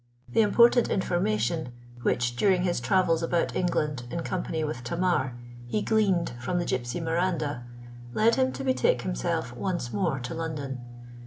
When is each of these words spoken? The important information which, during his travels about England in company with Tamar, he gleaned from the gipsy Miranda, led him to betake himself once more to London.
The 0.29 0.41
important 0.41 0.89
information 0.89 1.73
which, 2.01 2.35
during 2.35 2.63
his 2.63 2.79
travels 2.79 3.21
about 3.21 3.55
England 3.55 4.05
in 4.09 4.21
company 4.21 4.63
with 4.63 4.83
Tamar, 4.83 5.35
he 5.67 5.83
gleaned 5.83 6.31
from 6.39 6.57
the 6.57 6.65
gipsy 6.65 6.99
Miranda, 6.99 7.63
led 8.11 8.33
him 8.33 8.51
to 8.53 8.63
betake 8.63 9.03
himself 9.03 9.55
once 9.55 9.93
more 9.93 10.17
to 10.21 10.33
London. 10.33 10.79